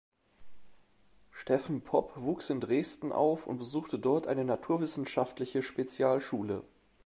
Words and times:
Steffen 1.29 1.81
Popp 1.83 2.13
wuchs 2.15 2.49
in 2.49 2.59
Dresden 2.59 3.11
auf 3.11 3.45
und 3.45 3.59
besuchte 3.59 3.99
dort 3.99 4.25
eine 4.25 4.43
naturwissenschaftliche 4.43 5.61
Spezialschule. 5.61 6.63